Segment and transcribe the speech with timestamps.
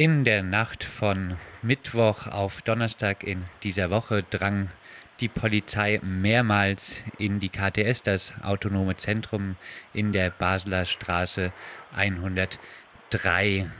[0.00, 4.70] In der Nacht von Mittwoch auf Donnerstag in dieser Woche drang
[5.20, 9.56] die Polizei mehrmals in die KTS, das autonome Zentrum
[9.92, 11.52] in der Basler Straße
[11.94, 13.70] 103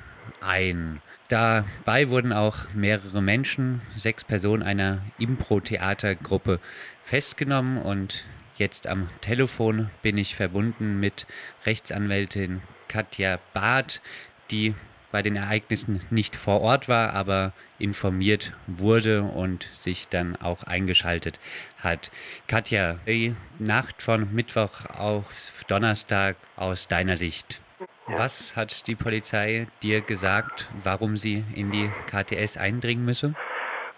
[0.42, 1.00] ein.
[1.28, 6.60] Dabei wurden auch mehrere Menschen, sechs Personen einer Impro-Theatergruppe
[7.02, 8.26] festgenommen und
[8.58, 11.26] jetzt am Telefon bin ich verbunden mit
[11.64, 14.02] Rechtsanwältin Katja Barth,
[14.50, 14.74] die
[15.12, 21.38] bei den Ereignissen nicht vor Ort war, aber informiert wurde und sich dann auch eingeschaltet
[21.78, 22.10] hat.
[22.46, 27.60] Katja, die Nacht von Mittwoch auf Donnerstag aus deiner Sicht.
[28.06, 33.34] Was hat die Polizei dir gesagt, warum sie in die KTS eindringen müsse?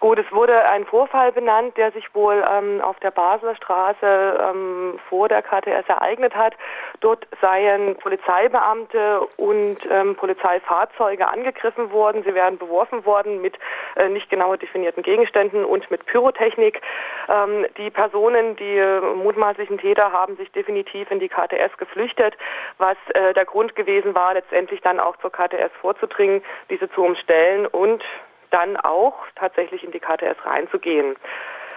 [0.03, 4.99] Gut, es wurde ein Vorfall benannt, der sich wohl ähm, auf der Basler Straße ähm,
[5.09, 6.55] vor der KTS ereignet hat.
[6.99, 12.25] Dort seien Polizeibeamte und ähm, Polizeifahrzeuge angegriffen worden.
[12.27, 13.57] Sie wären beworfen worden mit
[13.95, 16.81] äh, nicht genau definierten Gegenständen und mit Pyrotechnik.
[17.29, 22.37] Ähm, die Personen, die äh, mutmaßlichen Täter, haben sich definitiv in die KTS geflüchtet,
[22.79, 27.67] was äh, der Grund gewesen war, letztendlich dann auch zur KTS vorzudringen, diese zu umstellen
[27.69, 28.03] und
[28.53, 31.17] dann auch tatsächlich in die KTS reinzugehen.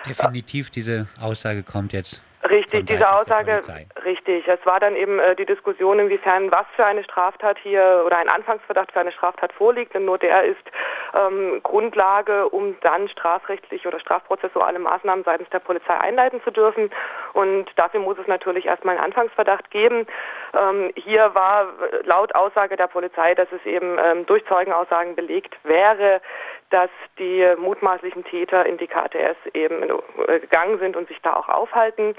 [0.07, 3.59] Definitiv, diese Aussage kommt jetzt Richtig, diese Aussage,
[4.03, 4.47] richtig.
[4.47, 8.29] Es war dann eben äh, die Diskussion, inwiefern was für eine Straftat hier oder ein
[8.29, 10.63] Anfangsverdacht für eine Straftat vorliegt, denn nur der ist
[11.15, 16.91] ähm, Grundlage, um dann strafrechtliche oder strafprozessuale Maßnahmen seitens der Polizei einleiten zu dürfen.
[17.33, 20.05] Und dafür muss es natürlich erstmal einen Anfangsverdacht geben.
[20.53, 21.73] Ähm, hier war
[22.03, 26.21] laut Aussage der Polizei, dass es eben ähm, durch Zeugenaussagen belegt wäre,
[26.69, 29.83] dass die mutmaßlichen Täter in die KTS eben
[30.27, 32.15] äh, gegangen sind und sich da auch aufhalten.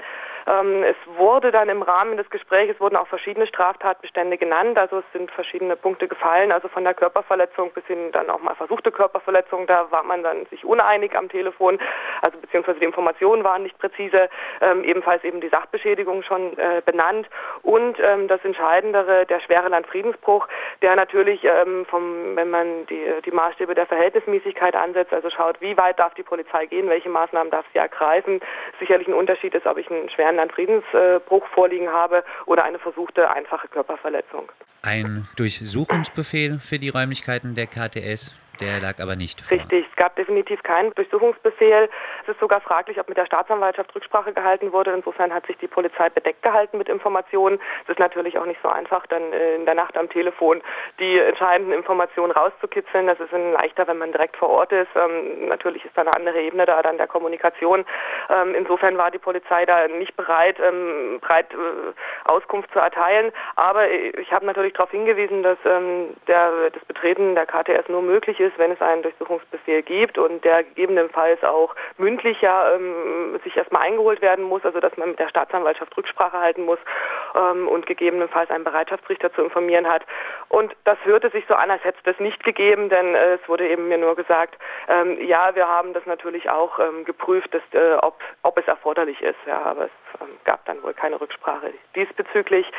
[0.47, 5.05] Ähm, es wurde dann im Rahmen des Gesprächs wurden auch verschiedene Straftatbestände genannt, also es
[5.13, 9.67] sind verschiedene Punkte gefallen, also von der Körperverletzung bis hin dann auch mal versuchte Körperverletzung,
[9.67, 11.79] da war man dann sich uneinig am Telefon,
[12.21, 14.29] also beziehungsweise die Informationen waren nicht präzise,
[14.61, 17.27] ähm, ebenfalls eben die Sachbeschädigung schon äh, benannt.
[17.63, 20.47] Und ähm, das Entscheidendere, der schwere Landfriedensbruch,
[20.81, 25.77] der natürlich ähm, vom, wenn man die, die Maßstäbe der Verhältnismäßigkeit ansetzt, also schaut, wie
[25.77, 28.39] weit darf die Polizei gehen, welche Maßnahmen darf sie ergreifen,
[28.79, 33.29] sicherlich ein Unterschied ist, ob ich einen schweren einen Friedensbruch vorliegen habe oder eine versuchte
[33.29, 34.51] einfache Körperverletzung.
[34.81, 39.57] Ein Durchsuchungsbefehl für die Räumlichkeiten der KTS der lag aber nicht vor.
[39.57, 41.89] Richtig, es gab definitiv keinen Durchsuchungsbefehl.
[42.23, 44.91] Es ist sogar fraglich, ob mit der Staatsanwaltschaft Rücksprache gehalten wurde.
[44.91, 47.59] Insofern hat sich die Polizei bedeckt gehalten mit Informationen.
[47.83, 50.61] Es ist natürlich auch nicht so einfach, dann in der Nacht am Telefon
[50.99, 53.07] die entscheidenden Informationen rauszukitzeln.
[53.07, 54.89] Das ist leichter, wenn man direkt vor Ort ist.
[54.95, 57.85] Ähm, natürlich ist da eine andere Ebene da dann der Kommunikation.
[58.29, 63.31] Ähm, insofern war die Polizei da nicht bereit, ähm, breit äh, Auskunft zu erteilen.
[63.55, 68.39] Aber ich habe natürlich darauf hingewiesen, dass ähm, der, das Betreten der KTS nur möglich
[68.39, 73.55] ist, ist, wenn es einen Durchsuchungsbefehl gibt und der gegebenenfalls auch mündlich ja ähm, sich
[73.55, 76.79] erstmal eingeholt werden muss, also dass man mit der Staatsanwaltschaft Rücksprache halten muss
[77.35, 80.03] ähm, und gegebenenfalls einen Bereitschaftsrichter zu informieren hat.
[80.49, 83.49] Und das hörte sich so an, als hätte es das nicht gegeben, denn äh, es
[83.49, 84.57] wurde eben mir nur gesagt,
[84.87, 89.21] ähm, ja, wir haben das natürlich auch ähm, geprüft, dass, äh, ob, ob es erforderlich
[89.21, 89.39] ist.
[89.45, 92.71] Ja, aber es ähm, gab dann wohl keine Rücksprache diesbezüglich.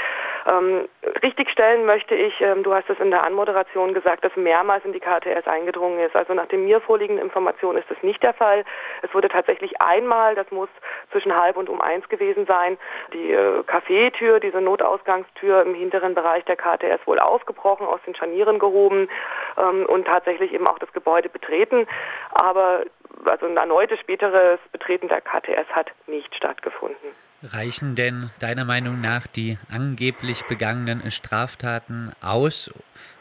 [0.51, 0.89] Ähm,
[1.23, 5.01] richtigstellen möchte ich, ähm, du hast es in der Anmoderation gesagt, dass mehrmals in die
[5.01, 6.15] KTS eingedrungen ist.
[6.15, 8.65] Also nach den mir vorliegenden Informationen ist das nicht der Fall.
[9.03, 10.69] Es wurde tatsächlich einmal, das muss
[11.11, 12.79] zwischen halb und um eins gewesen sein,
[13.13, 18.59] die äh, Cafetür, diese Notausgangstür im hinteren Bereich der KTS wohl aufgebrochen, aus den Scharnieren
[18.59, 19.09] gehoben
[19.57, 21.87] ähm, und tatsächlich eben auch das Gebäude betreten.
[22.33, 22.83] Aber
[23.25, 27.28] also ein erneutes späteres Betreten der KTS hat nicht stattgefunden.
[27.43, 32.69] Reichen denn deiner Meinung nach die angeblich begangenen Straftaten aus,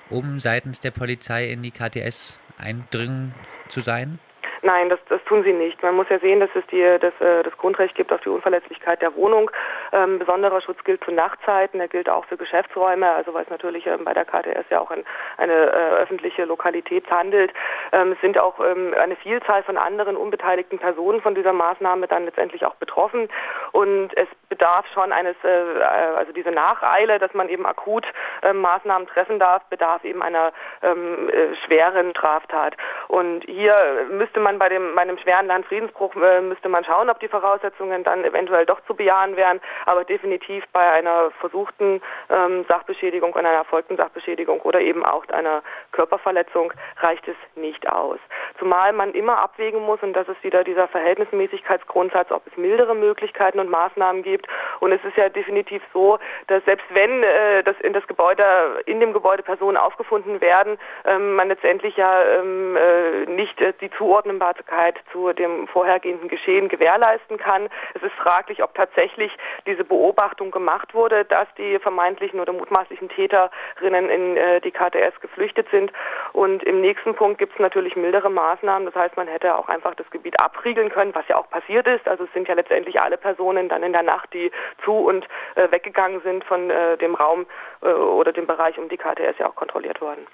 [0.10, 3.36] um seitens der Polizei in die KTS eindringen
[3.68, 4.20] zu sein?
[4.64, 5.82] Nein, das, das tun sie nicht.
[5.84, 9.02] Man muss ja sehen, dass es die, dass, äh, das Grundrecht gibt auf die Unverletzlichkeit
[9.02, 9.52] der Wohnung.
[9.94, 13.86] Ähm, besonderer Schutz gilt zu Nachtzeiten, der gilt auch für Geschäftsräume, also weil es natürlich
[13.86, 15.06] ähm, bei der KTS ja auch ein,
[15.38, 17.54] eine äh, öffentliche Lokalität handelt.
[17.92, 22.26] Ähm, es sind auch ähm, eine Vielzahl von anderen unbeteiligten Personen von dieser Maßnahme dann
[22.26, 23.30] letztendlich auch betroffen.
[23.78, 28.08] Und es bedarf schon eines, äh, äh also diese Nacheile, dass man eben akut
[28.42, 30.52] äh, Maßnahmen treffen darf, bedarf eben einer
[30.82, 32.76] ähm, äh, schweren Straftat.
[33.08, 33.76] Und hier
[34.10, 38.04] müsste man bei dem bei einem schweren Landfriedensbruch äh, müsste man schauen, ob die Voraussetzungen
[38.04, 39.62] dann eventuell doch zu bejahen wären.
[39.86, 42.02] Aber definitiv bei einer versuchten
[42.32, 48.18] ähm, Sachbeschädigung, einer erfolgten Sachbeschädigung oder eben auch einer Körperverletzung reicht es nicht aus.
[48.58, 53.60] zumal man immer abwägen muss und das ist wieder dieser Verhältnismäßigkeitsgrundsatz, ob es mildere Möglichkeiten
[53.60, 54.48] und Maßnahmen gibt.
[54.80, 58.44] Und es ist ja definitiv so, dass selbst wenn äh, das in das Gebäude,
[58.86, 63.90] in dem Gebäude Personen aufgefunden werden, ähm, man letztendlich ja ähm, äh, nicht äh, die
[63.92, 67.70] Zuordnbarkeit zu dem vorhergehenden Geschehen gewährleisten kann.
[67.94, 69.32] Es ist fraglich, ob tatsächlich
[69.66, 75.68] diese Beobachtung gemacht wurde, dass die vermeintlichen oder mutmaßlichen Täterinnen in äh, die KTS geflüchtet
[75.72, 75.92] sind.
[76.34, 78.86] Und im nächsten Punkt gibt es natürlich mildere Maßnahmen.
[78.86, 82.08] Das heißt, man hätte auch einfach das Gebiet abriegeln können, was ja auch passiert ist.
[82.08, 84.52] Also es sind ja letztendlich alle Personen dann in der Nacht, die
[84.84, 87.46] zu und äh, weggegangen sind von äh, dem Raum
[87.82, 90.28] äh, oder dem Bereich um die KTS ja auch kontrolliert worden.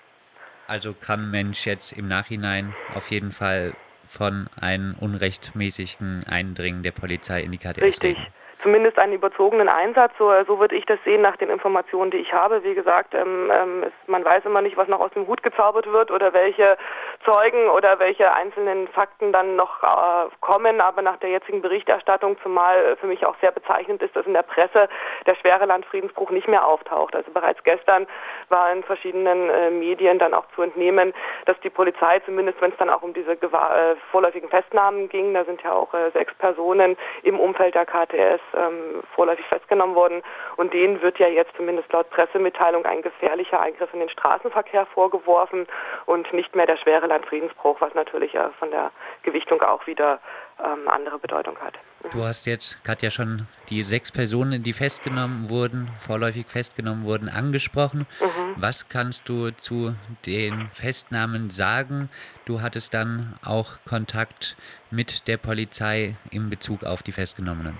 [0.67, 3.73] Also kann Mensch jetzt im Nachhinein auf jeden Fall
[4.05, 8.17] von einem unrechtmäßigen Eindringen der Polizei in die KTS Richtig.
[8.17, 8.33] reden
[8.63, 10.13] zumindest einen überzogenen Einsatz.
[10.17, 12.63] So, so würde ich das sehen nach den Informationen, die ich habe.
[12.63, 15.91] Wie gesagt, ähm, ähm, es, man weiß immer nicht, was noch aus dem Hut gezaubert
[15.91, 16.77] wird oder welche
[17.25, 20.81] Zeugen oder welche einzelnen Fakten dann noch äh, kommen.
[20.81, 24.43] Aber nach der jetzigen Berichterstattung, zumal für mich auch sehr bezeichnend ist, dass in der
[24.43, 24.87] Presse
[25.25, 27.15] der schwere Landfriedensbruch nicht mehr auftaucht.
[27.15, 28.07] Also bereits gestern
[28.49, 31.13] war in verschiedenen äh, Medien dann auch zu entnehmen,
[31.45, 35.43] dass die Polizei, zumindest wenn es dann auch um diese äh, vorläufigen Festnahmen ging, da
[35.43, 40.21] sind ja auch äh, sechs Personen im Umfeld der KTS ähm, vorläufig festgenommen worden.
[40.57, 45.67] Und denen wird ja jetzt zumindest laut Pressemitteilung ein gefährlicher Eingriff in den Straßenverkehr vorgeworfen
[46.05, 48.91] und nicht mehr der schwere Landfriedensbruch, was natürlich ja von der
[49.23, 50.19] Gewichtung auch wieder
[50.63, 51.73] ähm, andere Bedeutung hat.
[52.11, 57.29] Du hast jetzt gerade ja schon die sechs Personen, die festgenommen wurden, vorläufig festgenommen wurden,
[57.29, 58.05] angesprochen.
[58.19, 58.55] Mhm.
[58.57, 59.95] Was kannst du zu
[60.25, 62.09] den Festnahmen sagen?
[62.45, 64.57] Du hattest dann auch Kontakt
[64.91, 67.77] mit der Polizei in Bezug auf die Festgenommenen.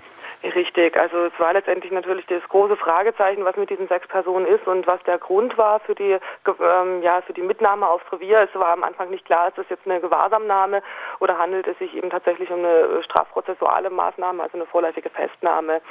[0.56, 4.68] Richtig, also es war letztendlich natürlich das große Fragezeichen, was mit diesen sechs Personen ist
[4.68, 6.18] und was der Grund war für die
[6.48, 8.42] ähm, ja für die Mitnahme aufs Revier.
[8.42, 10.84] Es war am Anfang nicht klar, ist das jetzt eine Gewahrsamnahme
[11.20, 15.82] oder handelt es sich eben tatsächlich um eine strafprozessuale Maßnahme, also eine vorläufige Festnahme.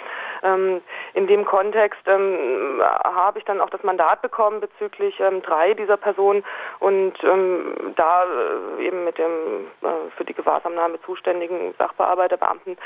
[0.44, 0.80] Ähm,
[1.14, 5.96] in dem Kontext ähm, habe ich dann auch das Mandat bekommen bezüglich ähm, drei dieser
[5.96, 6.44] Personen
[6.78, 8.24] und ähm, da
[8.78, 12.76] äh, eben mit dem äh, für die Gewahrsamnahme zuständigen Sachbearbeiterbeamten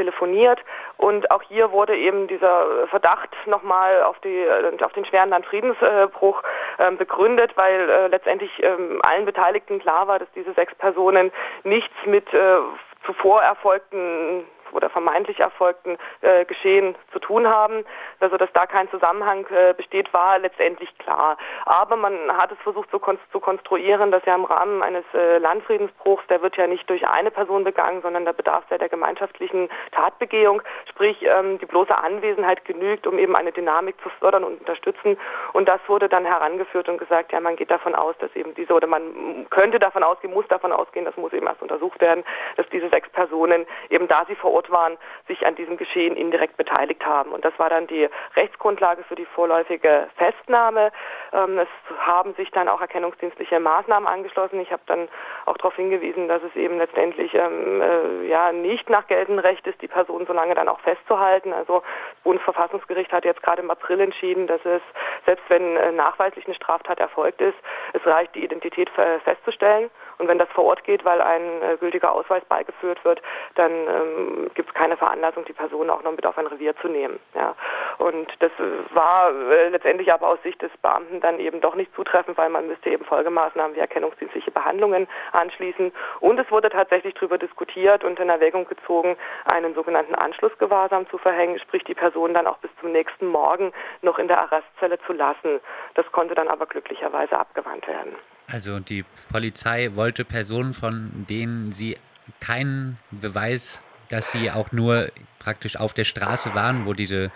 [0.00, 0.60] telefoniert.
[0.96, 6.42] Und auch hier wurde eben dieser Verdacht nochmal auf, die, äh, auf den schweren Landfriedensbruch
[6.78, 11.30] äh, begründet, weil äh, letztendlich ähm, allen Beteiligten klar war, dass diese sechs Personen
[11.64, 12.58] nichts mit äh,
[13.04, 17.84] zuvor erfolgten oder vermeintlich erfolgten äh, Geschehen zu tun haben.
[18.20, 21.36] Also dass da kein Zusammenhang äh, besteht, war letztendlich klar.
[21.64, 25.38] Aber man hat es versucht zu, kon zu konstruieren, dass ja im Rahmen eines äh,
[25.38, 28.88] Landfriedensbruchs, der wird ja nicht durch eine Person begangen, sondern da bedarf es ja der
[28.88, 34.60] gemeinschaftlichen Tatbegehung, sprich ähm, die bloße Anwesenheit genügt, um eben eine Dynamik zu fördern und
[34.60, 35.18] unterstützen.
[35.52, 38.74] Und das wurde dann herangeführt und gesagt, ja, man geht davon aus, dass eben diese,
[38.74, 42.24] oder man könnte davon ausgehen, muss davon ausgehen, das muss eben erst untersucht werden,
[42.56, 46.16] dass diese sechs Personen eben da sie vor Ort Ort waren, sich an diesem Geschehen
[46.16, 47.32] indirekt beteiligt haben.
[47.32, 50.92] Und das war dann die Rechtsgrundlage für die vorläufige Festnahme.
[51.32, 51.68] Ähm, es
[51.98, 54.60] haben sich dann auch erkennungsdienstliche Maßnahmen angeschlossen.
[54.60, 55.08] Ich habe dann
[55.46, 59.80] auch darauf hingewiesen, dass es eben letztendlich ähm, äh, ja nicht nach geltendem Recht ist,
[59.80, 61.54] die Person so lange dann auch festzuhalten.
[61.54, 64.82] Also das Bundesverfassungsgericht hat jetzt gerade im April entschieden, dass es,
[65.24, 67.56] selbst wenn äh, nachweislich eine Straftat erfolgt ist,
[67.94, 68.90] es reicht, die Identität
[69.24, 69.90] festzustellen.
[70.20, 73.22] Und wenn das vor Ort geht, weil ein äh, gültiger Ausweis beigeführt wird,
[73.54, 76.88] dann ähm, gibt es keine Veranlassung, die Person auch noch mit auf ein Revier zu
[76.88, 77.18] nehmen.
[77.34, 77.54] Ja.
[77.96, 78.52] Und das
[78.92, 82.66] war äh, letztendlich aber aus Sicht des Beamten dann eben doch nicht zutreffend, weil man
[82.66, 85.90] müsste eben Folgemaßnahmen wie erkennungsdienstliche Behandlungen anschließen.
[86.20, 89.16] Und es wurde tatsächlich darüber diskutiert und in Erwägung gezogen,
[89.50, 94.18] einen sogenannten Anschlussgewahrsam zu verhängen, sprich die Person dann auch bis zum nächsten Morgen noch
[94.18, 95.60] in der Arrestzelle zu lassen.
[95.94, 98.16] Das konnte dann aber glücklicherweise abgewandt werden.
[98.52, 101.96] Also die Polizei wollte Personen, von denen sie
[102.40, 107.30] keinen Beweis, dass sie auch nur praktisch auf der Straße waren, wo diese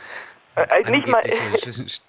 [0.56, 1.84] äh, äh angebliche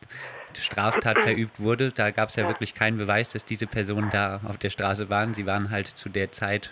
[0.62, 1.92] Straftat verübt wurde.
[1.92, 5.10] Da gab es ja, ja, wirklich keinen Beweis, dass diese Personen da auf der Straße
[5.10, 5.34] waren.
[5.34, 6.72] Sie waren halt zu der Zeit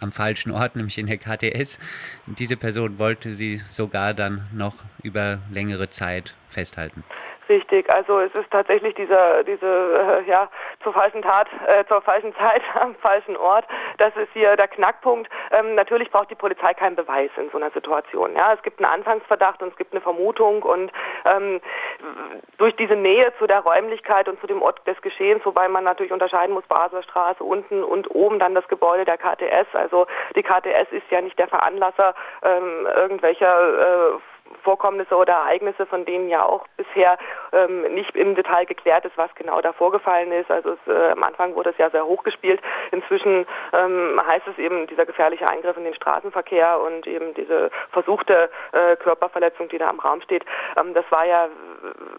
[0.00, 1.78] am falschen Ort, nämlich in der KTS.
[2.26, 7.04] Diese Person wollte sie sogar dann noch über längere Zeit festhalten.
[7.48, 10.48] Richtig, also es ist tatsächlich dieser, diese, äh, ja,
[10.82, 13.66] zur falschen Tat, äh, zur falschen Zeit am falschen Ort.
[13.98, 15.30] Das ist hier der Knackpunkt.
[15.50, 18.34] Ähm, natürlich braucht die Polizei keinen Beweis in so einer Situation.
[18.36, 20.92] Ja, es gibt einen Anfangsverdacht und es gibt eine Vermutung und
[21.24, 21.60] ähm,
[22.58, 26.12] durch diese Nähe zu der Räumlichkeit und zu dem Ort des Geschehens, wobei man natürlich
[26.12, 29.74] unterscheiden muss, Basler Straße unten und oben dann das Gebäude der KTS.
[29.74, 34.31] Also die KTS ist ja nicht der Veranlasser ähm, irgendwelcher äh,
[34.62, 37.18] Vorkommnisse oder Ereignisse, von denen ja auch bisher
[37.52, 40.50] ähm, nicht im Detail geklärt ist, was genau da vorgefallen ist.
[40.50, 42.60] Also es, äh, am Anfang wurde es ja sehr hochgespielt.
[42.90, 48.50] Inzwischen ähm, heißt es eben dieser gefährliche Eingriff in den Straßenverkehr und eben diese versuchte
[48.72, 50.44] äh, Körperverletzung, die da im Raum steht.
[50.76, 51.48] Ähm, das war ja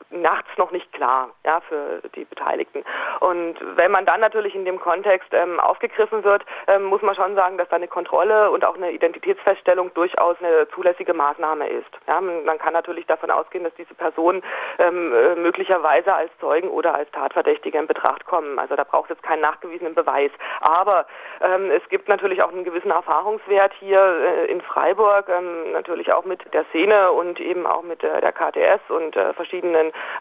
[0.09, 2.83] nachts noch nicht klar ja, für die Beteiligten.
[3.19, 7.35] Und wenn man dann natürlich in dem Kontext ähm, aufgegriffen wird, ähm, muss man schon
[7.35, 11.89] sagen, dass da eine Kontrolle und auch eine Identitätsfeststellung durchaus eine zulässige Maßnahme ist.
[12.07, 14.41] Ja, man, kann natürlich davon ausgehen, dass diese Personen
[14.79, 18.59] ähm, äh, möglicherweise als Zeugen oder als Tatverdächtige in Betracht kommen.
[18.59, 20.31] Also da braucht es jetzt keinen nachgewiesenen Beweis.
[20.61, 21.05] Aber
[21.41, 26.25] ähm, es gibt natürlich auch einen gewissen Erfahrungswert hier äh, in Freiburg, ähm, natürlich auch
[26.25, 29.52] mit der Szene und eben auch mit äh, der KTS und äh, verschiedenen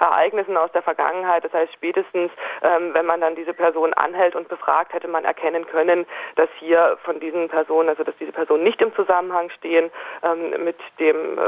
[0.01, 1.45] Ereignissen aus der Vergangenheit.
[1.45, 2.31] Das heißt, spätestens,
[2.63, 6.99] ähm, wenn man dann diese Person anhält und befragt, hätte man erkennen können, dass hier
[7.05, 9.91] von diesen Personen, also dass diese Personen nicht im Zusammenhang stehen
[10.23, 11.41] ähm, mit dem äh,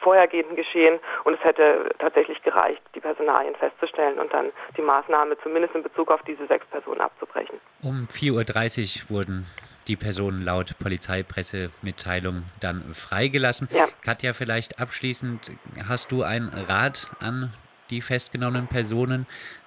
[0.00, 5.74] vorhergehenden Geschehen und es hätte tatsächlich gereicht, die Personalien festzustellen und dann die Maßnahme zumindest
[5.74, 7.60] in Bezug auf diese sechs Personen abzubrechen.
[7.82, 9.46] Um 4.30 Uhr wurden
[9.88, 13.68] die Personen laut Polizeipressemitteilung dann freigelassen.
[13.72, 13.88] Ja.
[14.02, 15.52] Katja, vielleicht abschließend,
[15.86, 17.52] hast du einen Rat an
[17.90, 19.26] die festgenommenen Personen,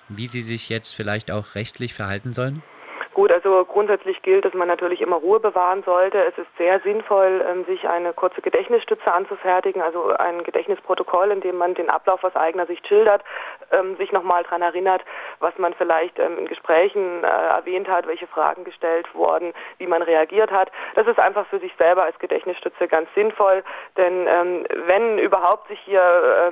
[0.09, 2.61] wie sie sich jetzt vielleicht auch rechtlich verhalten sollen?
[3.13, 6.17] Gut, also grundsätzlich gilt, dass man natürlich immer Ruhe bewahren sollte.
[6.23, 11.57] Es ist sehr sinnvoll, ähm, sich eine kurze Gedächtnisstütze anzufertigen, also ein Gedächtnisprotokoll, in dem
[11.57, 13.21] man den Ablauf aus eigener Sicht schildert,
[13.73, 15.03] ähm, sich nochmal daran erinnert,
[15.39, 20.01] was man vielleicht ähm, in Gesprächen äh, erwähnt hat, welche Fragen gestellt wurden, wie man
[20.03, 20.71] reagiert hat.
[20.95, 23.63] Das ist einfach für sich selber als Gedächtnisstütze ganz sinnvoll,
[23.97, 24.25] denn
[24.85, 26.51] wenn überhaupt sich hier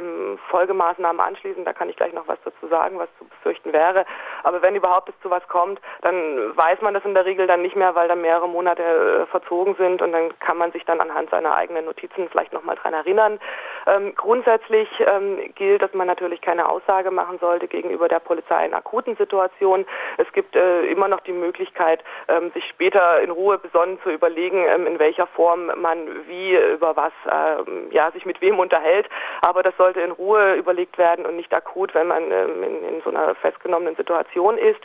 [0.50, 4.06] Folgemaßnahmen anschließen, da kann ich gleich noch was dazu sagen, was zu befürchten wäre,
[4.44, 7.62] aber wenn überhaupt es zu was kommt, dann weiß man das in der Regel dann
[7.62, 11.00] nicht mehr, weil dann mehrere Monate äh, verzogen sind und dann kann man sich dann
[11.00, 13.40] anhand seiner eigenen Notizen vielleicht nochmal dran erinnern.
[13.88, 18.74] Ähm, grundsätzlich ähm, gilt, dass man natürlich keine Aussage machen sollte gegenüber der Polizei in
[18.74, 19.86] akuten Situationen.
[20.18, 24.66] Es gibt äh, immer noch die Möglichkeit, ähm, sich später in Ruhe besonnen zu überlegen,
[24.68, 29.08] ähm, in welcher Form man wie über was ähm, ja sich mit wem unterhält.
[29.42, 33.02] Aber das sollte in Ruhe überlegt werden und nicht akut, wenn man ähm, in, in,
[33.04, 34.80] so einer festgenommenen Situation ist.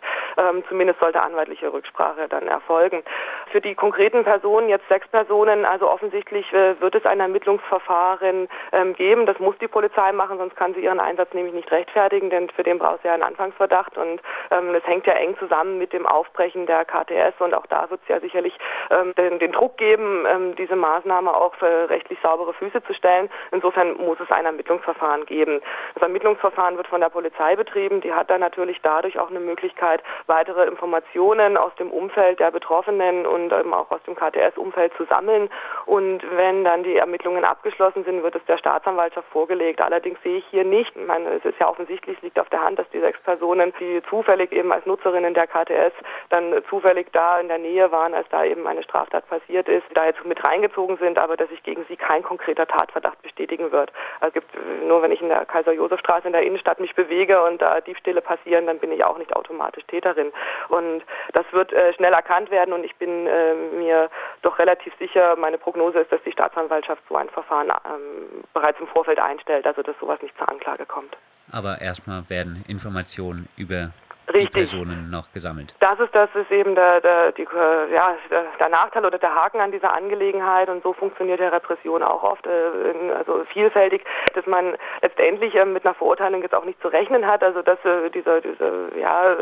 [0.69, 3.03] zumindest sollte anwaltlich schriftliche Rücksprache dann erfolgen.
[3.51, 8.49] Für die konkreten Personen, jetzt sechs Personen, also offensichtlich äh, wird es ein Ermittlungsverfahren
[8.85, 9.27] ähm, geben.
[9.27, 12.63] Das muss die Polizei machen, sonst kann sie ihren Einsatz nämlich nicht rechtfertigen, denn für
[12.63, 16.07] den braucht sie ja einen Anfangsverdacht und ähm, das hängt ja eng zusammen mit dem
[16.07, 18.57] Aufbrechen der KTS und auch da wird es ja sicherlich
[18.91, 23.31] ähm, den, den, Druck geben, ähm, diese Maßnahme auch für rechtlich saubere Füße zu stellen.
[23.53, 25.61] Insofern muss es ein Ermittlungsverfahren geben.
[25.95, 28.01] Das Ermittlungsverfahren wird von der Polizei betrieben.
[28.01, 33.27] Die hat dann natürlich dadurch auch eine Möglichkeit, weitere Informationen aus dem Umfeld der Betroffenen
[33.27, 35.49] und eben auch aus dem KTS-Umfeld zu sammeln.
[35.87, 39.81] Und wenn dann die Ermittlungen abgeschlossen sind, wird es der Staatsanwaltschaft vorgelegt.
[39.81, 42.63] Allerdings sehe ich hier nicht, ich meine, es ist ja offensichtlich, es liegt auf der
[42.63, 45.93] Hand, dass die sechs Personen, die zufällig eben als Nutzerinnen der KTS
[46.31, 50.07] dann zufällig da in der Nähe waren, als da eben eine Straftat passiert ist, da
[50.07, 53.93] jetzt mit reingezogen sind, aber dass sich gegen sie kein konkreter Tatverdacht bestätigen wird.
[54.21, 54.51] Also gibt,
[54.85, 58.67] nur wenn ich in der Kaiser-Josef-Straße in der Innenstadt mich bewege und da Diebstähle passieren,
[58.67, 60.33] dann bin ich auch nicht automatisch Täterin.
[60.69, 61.03] Und
[61.33, 64.11] das wird äh, schnell erkannt werden und ich bin äh, mir
[64.43, 68.87] doch relativ sicher, meine Prognose ist, dass die Staatsanwaltschaft so ein Verfahren ähm, bereits im
[68.87, 71.15] Vorfeld einstellt, also dass sowas nicht zur Anklage kommt.
[71.53, 73.91] Aber erstmal werden Informationen über
[74.29, 74.51] Richtig.
[74.51, 75.75] die Personen noch gesammelt.
[75.81, 77.47] Das ist, das ist eben der, der, die,
[77.93, 78.17] ja,
[78.59, 82.47] der, Nachteil oder der Haken an dieser Angelegenheit und so funktioniert ja Repression auch oft,
[82.47, 84.05] äh, also vielfältig,
[84.35, 87.79] dass man letztendlich äh, mit einer Verurteilung jetzt auch nicht zu rechnen hat, also dass
[87.85, 89.37] äh, diese, diese ja,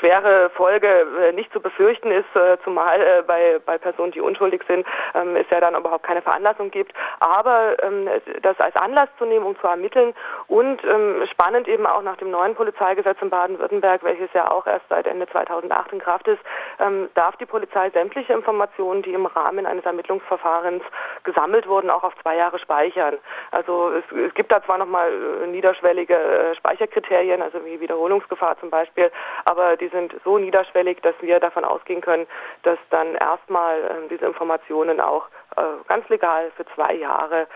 [0.00, 2.26] schwere Folge nicht zu befürchten ist,
[2.64, 6.92] zumal bei, bei Personen, die unschuldig sind, ähm, es ja dann überhaupt keine Veranlassung gibt,
[7.20, 8.08] aber ähm,
[8.42, 10.14] das als Anlass zu nehmen, um zu ermitteln
[10.48, 14.88] und ähm, spannend eben auch nach dem neuen Polizeigesetz in Baden-Württemberg, welches ja auch erst
[14.88, 16.40] seit Ende 2008 in Kraft ist,
[16.80, 20.82] ähm, darf die Polizei sämtliche Informationen, die im Rahmen eines Ermittlungsverfahrens
[21.24, 23.18] gesammelt wurden, auch auf zwei Jahre speichern.
[23.50, 28.70] Also es, es gibt da zwar nochmal äh, niederschwellige äh, Speicherkriterien, also wie Wiederholungsgefahr zum
[28.70, 29.10] Beispiel,
[29.44, 32.26] aber die sind so niederschwellig, dass wir davon ausgehen können,
[32.62, 37.46] dass dann erstmal äh, diese Informationen auch äh, ganz legal für zwei Jahre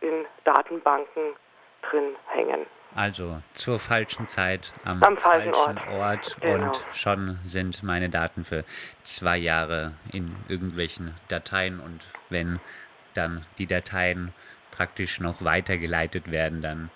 [0.00, 1.36] in Datenbanken
[1.82, 2.66] drin hängen.
[2.96, 6.64] Also zur falschen Zeit am, am falschen, falschen, Ort, Ort genau.
[6.68, 8.64] und schon sind meine Daten für
[9.02, 12.58] zwei Jahre in irgendwelchen Dateien und wenn
[13.12, 14.32] dann die Dateien
[14.70, 16.90] praktisch noch weitergeleitet werden, dann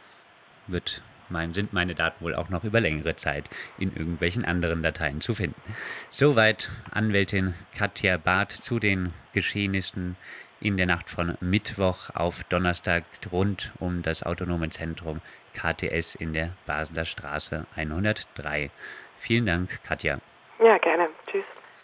[0.68, 5.20] wird mein, sind meine Daten wohl auch noch über längere Zeit in irgendwelchen anderen Dateien
[5.20, 5.60] zu finden.
[6.08, 10.16] Soweit Anwältin Katja Barth zu den Geschehnissen
[10.60, 15.20] in der Nacht von Mittwoch auf Donnerstag rund um das autonome Zentrum
[15.54, 18.70] KTS in der Basler Straße 103.
[19.18, 20.18] Vielen Dank, Katja.
[20.58, 20.99] Ja, gerne.